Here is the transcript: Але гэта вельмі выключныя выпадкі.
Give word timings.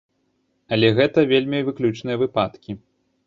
Але 0.77 0.87
гэта 0.99 1.25
вельмі 1.33 1.59
выключныя 1.67 2.17
выпадкі. 2.25 2.71